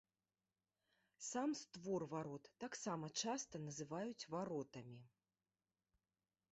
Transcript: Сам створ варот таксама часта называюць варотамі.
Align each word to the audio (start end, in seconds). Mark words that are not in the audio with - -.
Сам 1.29 1.51
створ 1.59 2.01
варот 2.13 2.43
таксама 2.65 3.07
часта 3.25 3.55
называюць 3.67 4.27
варотамі. 4.37 4.99